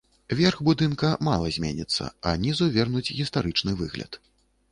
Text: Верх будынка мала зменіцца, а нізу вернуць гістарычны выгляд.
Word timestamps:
Верх 0.37 0.61
будынка 0.69 1.09
мала 1.27 1.51
зменіцца, 1.57 2.09
а 2.31 2.33
нізу 2.45 2.71
вернуць 2.79 3.05
гістарычны 3.19 3.71
выгляд. 3.83 4.21